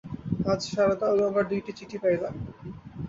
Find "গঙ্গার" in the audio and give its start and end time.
1.19-1.45